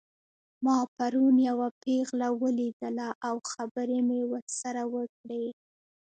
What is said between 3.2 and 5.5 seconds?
او خبرې مې ورسره وکړې